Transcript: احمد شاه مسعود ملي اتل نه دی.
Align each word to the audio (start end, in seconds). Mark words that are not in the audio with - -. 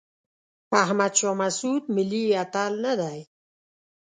احمد 0.83 1.13
شاه 1.19 1.35
مسعود 1.41 1.83
ملي 1.95 2.23
اتل 2.43 2.71
نه 2.85 2.93
دی. 2.99 3.19